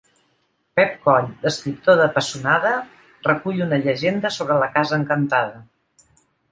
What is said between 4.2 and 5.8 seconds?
sobre la Casa Encantada.